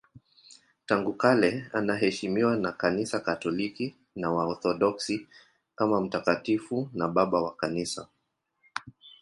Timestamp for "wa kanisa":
7.35-8.07